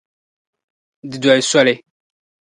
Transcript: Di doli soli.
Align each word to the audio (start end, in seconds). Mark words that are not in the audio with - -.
Di 1.09 1.17
doli 1.21 1.41
soli. 1.51 1.75